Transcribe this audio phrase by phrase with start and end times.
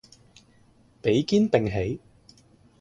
[0.99, 1.99] 比肩並起